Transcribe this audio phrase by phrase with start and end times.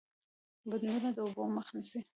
[0.69, 1.99] بندونه د اوبو مخه نیسي